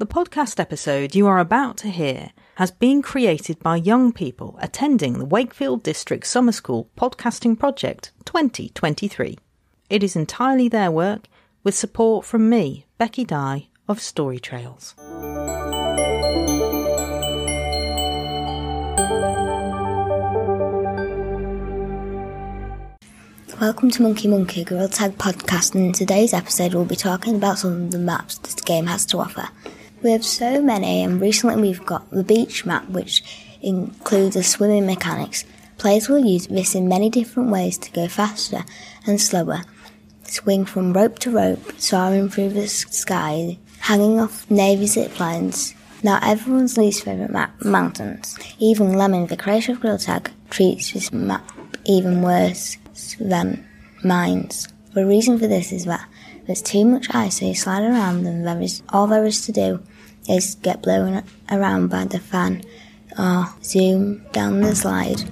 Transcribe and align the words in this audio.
The 0.00 0.06
podcast 0.06 0.58
episode 0.58 1.14
you 1.14 1.26
are 1.26 1.38
about 1.38 1.76
to 1.76 1.90
hear 1.90 2.30
has 2.54 2.70
been 2.70 3.02
created 3.02 3.58
by 3.58 3.76
young 3.76 4.12
people 4.12 4.58
attending 4.62 5.18
the 5.18 5.26
Wakefield 5.26 5.82
District 5.82 6.26
Summer 6.26 6.52
School 6.52 6.88
Podcasting 6.96 7.58
Project 7.58 8.10
2023. 8.24 9.38
It 9.90 10.02
is 10.02 10.16
entirely 10.16 10.70
their 10.70 10.90
work 10.90 11.26
with 11.62 11.74
support 11.74 12.24
from 12.24 12.48
me, 12.48 12.86
Becky 12.96 13.26
Dye 13.26 13.66
of 13.86 14.00
Story 14.00 14.38
Trails. 14.38 14.94
Welcome 23.60 23.90
to 23.90 24.02
Monkey 24.02 24.28
Monkey 24.28 24.64
Girl 24.64 24.88
Tag 24.88 25.18
Podcast, 25.18 25.74
and 25.74 25.84
in 25.84 25.92
today's 25.92 26.32
episode, 26.32 26.72
we'll 26.72 26.86
be 26.86 26.96
talking 26.96 27.36
about 27.36 27.58
some 27.58 27.72
of 27.82 27.90
the 27.90 27.98
maps 27.98 28.38
this 28.38 28.54
game 28.54 28.86
has 28.86 29.04
to 29.04 29.18
offer. 29.18 29.50
We 30.02 30.12
have 30.12 30.24
so 30.24 30.62
many, 30.62 31.02
and 31.02 31.20
recently 31.20 31.60
we've 31.60 31.84
got 31.84 32.10
the 32.10 32.24
beach 32.24 32.64
map, 32.64 32.88
which 32.88 33.22
includes 33.60 34.34
the 34.34 34.42
swimming 34.42 34.86
mechanics. 34.86 35.44
Players 35.76 36.08
will 36.08 36.24
use 36.24 36.46
this 36.46 36.74
in 36.74 36.88
many 36.88 37.10
different 37.10 37.50
ways 37.50 37.76
to 37.78 37.90
go 37.92 38.08
faster 38.08 38.64
and 39.06 39.20
slower, 39.20 39.62
swing 40.24 40.64
from 40.64 40.94
rope 40.94 41.18
to 41.20 41.30
rope, 41.30 41.72
soaring 41.78 42.30
through 42.30 42.50
the 42.50 42.66
sky, 42.66 43.58
hanging 43.80 44.18
off 44.18 44.50
navy 44.50 44.86
zip 44.86 45.20
lines. 45.20 45.74
Now, 46.02 46.18
everyone's 46.22 46.78
least 46.78 47.04
favourite 47.04 47.30
map, 47.30 47.62
mountains. 47.62 48.38
Even 48.58 48.94
Lemming, 48.94 49.26
the 49.26 49.36
creator 49.36 49.72
of 49.72 49.80
Gorilla 49.80 49.98
Tag, 49.98 50.30
treats 50.48 50.92
this 50.92 51.12
map 51.12 51.46
even 51.84 52.22
worse 52.22 52.78
than 53.18 53.66
mines. 54.02 54.66
The 54.94 55.04
reason 55.04 55.38
for 55.38 55.46
this 55.46 55.72
is 55.72 55.84
that 55.84 56.08
there's 56.46 56.62
too 56.62 56.84
much 56.84 57.14
ice, 57.14 57.38
so 57.38 57.46
you 57.46 57.54
slide 57.54 57.82
around, 57.82 58.26
and 58.26 58.46
there 58.46 58.60
is 58.60 58.82
all 58.90 59.06
there 59.06 59.24
is 59.24 59.44
to 59.46 59.52
do 59.52 59.80
is 60.28 60.54
get 60.56 60.82
blown 60.82 61.22
around 61.50 61.88
by 61.88 62.04
the 62.04 62.18
fan 62.18 62.62
or 63.18 63.46
zoom 63.62 64.24
down 64.32 64.60
the 64.60 64.74
slide. 64.74 65.28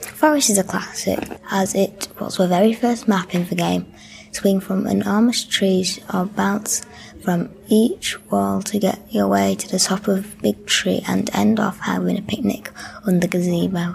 Forest 0.00 0.50
is 0.50 0.58
a 0.58 0.64
classic, 0.64 1.18
as 1.50 1.74
it 1.74 2.08
was 2.20 2.36
the 2.36 2.46
very 2.46 2.74
first 2.74 3.08
map 3.08 3.34
in 3.34 3.46
the 3.46 3.54
game. 3.54 3.86
Swing 4.32 4.60
from 4.60 4.86
enormous 4.86 5.44
trees 5.44 5.98
or 6.12 6.26
bounce 6.26 6.82
from 7.24 7.50
each 7.68 8.20
wall 8.30 8.62
to 8.62 8.78
get 8.78 9.00
your 9.12 9.28
way 9.28 9.54
to 9.54 9.68
the 9.68 9.78
top 9.78 10.08
of 10.08 10.40
big 10.40 10.66
tree 10.66 11.02
and 11.08 11.30
end 11.34 11.58
off 11.58 11.80
having 11.80 12.18
a 12.18 12.22
picnic 12.22 12.70
under 13.06 13.26
the 13.26 13.28
gazebo. 13.28 13.94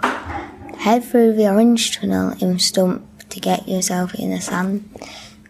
Head 0.78 1.04
through 1.04 1.34
the 1.34 1.48
orange 1.48 1.96
tunnel 1.96 2.34
in 2.40 2.58
Stump 2.58 3.06
to 3.30 3.40
get 3.40 3.66
yourself 3.68 4.14
in 4.14 4.30
the 4.30 4.36
a 4.36 4.80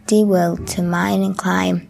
sandy 0.09 0.25
world 0.25 0.65
to 0.69 0.83
mine 0.83 1.23
and 1.23 1.37
climb 1.37 1.89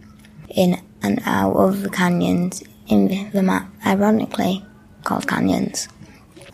in 0.48 0.80
and 1.02 1.20
out 1.26 1.54
of 1.54 1.82
the 1.82 1.90
canyons 1.90 2.62
in 2.88 3.30
the 3.32 3.42
map, 3.42 3.68
ironically 3.84 4.64
called 5.04 5.28
canyons. 5.28 5.88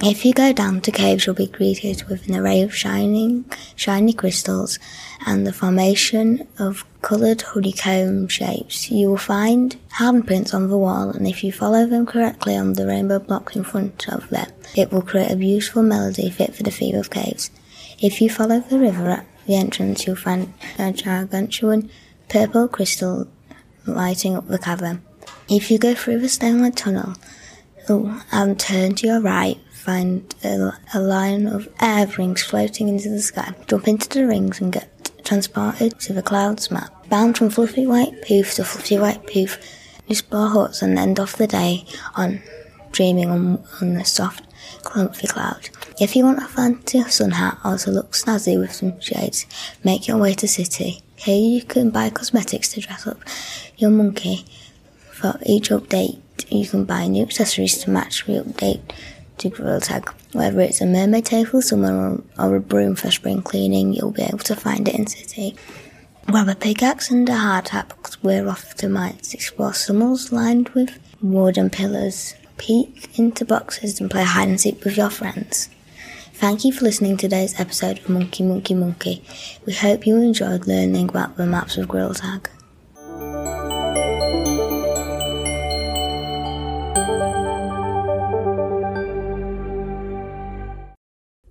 If 0.00 0.24
you 0.24 0.32
go 0.32 0.52
down 0.52 0.80
to 0.80 0.90
caves, 0.90 1.24
you'll 1.24 1.36
be 1.36 1.46
greeted 1.46 2.02
with 2.08 2.26
an 2.26 2.34
array 2.34 2.62
of 2.62 2.74
shining, 2.74 3.44
shiny 3.76 4.12
crystals 4.12 4.80
and 5.24 5.46
the 5.46 5.52
formation 5.52 6.48
of 6.58 6.84
coloured 7.00 7.42
honeycomb 7.42 8.26
shapes. 8.26 8.90
You 8.90 9.10
will 9.10 9.16
find 9.16 9.76
handprints 9.98 10.52
on 10.52 10.68
the 10.68 10.78
wall, 10.78 11.10
and 11.10 11.28
if 11.28 11.44
you 11.44 11.52
follow 11.52 11.86
them 11.86 12.06
correctly 12.06 12.56
on 12.56 12.72
the 12.72 12.88
rainbow 12.88 13.20
blocks 13.20 13.54
in 13.54 13.62
front 13.62 14.08
of 14.08 14.28
them, 14.30 14.50
it 14.74 14.90
will 14.90 15.02
create 15.02 15.30
a 15.30 15.36
beautiful 15.36 15.84
melody 15.84 16.28
fit 16.28 16.56
for 16.56 16.64
the 16.64 16.72
theme 16.72 16.96
of 16.96 17.10
caves. 17.10 17.52
If 18.00 18.20
you 18.20 18.28
follow 18.28 18.58
the 18.58 18.80
river 18.80 19.24
the 19.46 19.56
entrance, 19.56 20.06
you'll 20.06 20.16
find 20.16 20.52
a 20.78 20.92
gargantuan 20.92 21.90
purple 22.28 22.68
crystal 22.68 23.28
lighting 23.86 24.36
up 24.36 24.48
the 24.48 24.58
cavern. 24.58 25.02
If 25.48 25.70
you 25.70 25.78
go 25.78 25.94
through 25.94 26.20
the 26.20 26.28
stone 26.28 26.70
tunnel 26.72 27.14
and 27.88 28.22
um, 28.32 28.56
turn 28.56 28.94
to 28.96 29.06
your 29.06 29.20
right, 29.20 29.58
find 29.72 30.34
a, 30.44 30.72
a 30.94 31.00
line 31.00 31.46
of 31.46 31.68
air 31.80 32.06
rings 32.18 32.42
floating 32.42 32.88
into 32.88 33.08
the 33.08 33.20
sky. 33.20 33.52
Jump 33.66 33.88
into 33.88 34.08
the 34.08 34.26
rings 34.26 34.60
and 34.60 34.72
get 34.72 34.88
transported 35.24 35.98
to 36.00 36.12
the 36.12 36.22
clouds 36.22 36.70
map. 36.70 37.08
Bound 37.08 37.36
from 37.36 37.50
fluffy 37.50 37.86
white 37.86 38.22
poof 38.26 38.54
to 38.54 38.64
fluffy 38.64 38.98
white 38.98 39.26
poof, 39.26 39.58
explore 40.08 40.48
huts 40.48 40.82
and 40.82 40.98
end 40.98 41.18
off 41.18 41.36
the 41.36 41.46
day 41.46 41.84
on 42.14 42.40
dreaming 42.92 43.30
on, 43.30 43.64
on 43.80 43.94
the 43.94 44.04
soft, 44.04 44.44
comfy 44.84 45.26
cloud. 45.26 45.70
If 46.00 46.14
you 46.14 46.24
want 46.24 46.42
a 46.42 46.46
fancy 46.46 47.02
sun 47.04 47.32
hat 47.32 47.58
or 47.64 47.78
to 47.78 47.90
look 47.90 48.12
snazzy 48.12 48.58
with 48.58 48.72
some 48.72 49.00
shades, 49.00 49.46
make 49.84 50.06
your 50.06 50.18
way 50.18 50.34
to 50.34 50.48
city. 50.48 51.02
Here 51.16 51.36
you 51.36 51.62
can 51.62 51.90
buy 51.90 52.10
cosmetics 52.10 52.72
to 52.72 52.80
dress 52.80 53.06
up 53.06 53.18
your 53.76 53.90
monkey. 53.90 54.44
For 55.10 55.38
each 55.46 55.70
update, 55.70 56.20
you 56.50 56.66
can 56.66 56.84
buy 56.84 57.06
new 57.06 57.22
accessories 57.22 57.78
to 57.78 57.90
match 57.90 58.26
the 58.26 58.42
update 58.42 58.80
to 59.38 59.48
Gorilla 59.48 59.80
Tag. 59.80 60.12
Whether 60.32 60.60
it's 60.60 60.80
a 60.80 60.86
mermaid 60.86 61.26
tail 61.26 61.44
for 61.46 61.62
summer 61.62 62.20
or, 62.38 62.56
a 62.56 62.60
broom 62.60 62.96
for 62.96 63.10
spring 63.10 63.42
cleaning, 63.42 63.92
you'll 63.92 64.10
be 64.10 64.22
able 64.22 64.38
to 64.38 64.56
find 64.56 64.88
it 64.88 64.94
in 64.94 65.06
City. 65.06 65.54
Grab 66.26 66.48
a 66.48 66.54
pickaxe 66.54 67.10
and 67.10 67.28
a 67.28 67.36
hard 67.36 67.68
hat 67.68 67.88
because 67.88 68.22
we're 68.22 68.48
off 68.48 68.74
to 68.76 68.88
mines, 68.88 69.34
explore 69.34 69.74
summers 69.74 70.32
lined 70.32 70.68
with 70.70 70.98
wooden 71.20 71.70
pillars, 71.70 72.34
peek 72.56 73.18
into 73.18 73.44
boxes 73.44 74.00
and 74.00 74.10
play 74.10 74.24
hide 74.24 74.48
and 74.48 74.60
seek 74.60 74.82
with 74.84 74.96
your 74.96 75.10
friends. 75.10 75.68
Thank 76.34 76.64
you 76.64 76.72
for 76.72 76.84
listening 76.84 77.16
to 77.18 77.28
today's 77.28 77.60
episode 77.60 77.98
of 77.98 78.08
Monkey 78.08 78.42
Monkey 78.42 78.74
Monkey. 78.74 79.24
We 79.64 79.74
hope 79.74 80.06
you 80.06 80.16
enjoyed 80.16 80.66
learning 80.66 81.08
about 81.08 81.36
the 81.36 81.46
maps 81.46 81.76
of 81.76 81.88
Gorilla 81.88 82.14
Tag. 82.14 82.50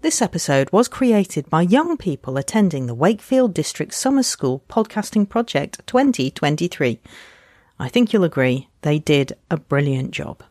This 0.01 0.21
episode 0.21 0.69
was 0.73 0.89
created 0.89 1.49
by 1.49 1.61
young 1.61 1.95
people 1.95 2.35
attending 2.35 2.87
the 2.87 2.93
Wakefield 2.93 3.53
District 3.53 3.93
Summer 3.93 4.23
School 4.23 4.61
Podcasting 4.67 5.29
Project 5.29 5.79
2023. 5.87 6.99
I 7.79 7.87
think 7.87 8.11
you'll 8.11 8.25
agree 8.25 8.67
they 8.81 8.99
did 8.99 9.33
a 9.49 9.55
brilliant 9.55 10.11
job. 10.11 10.43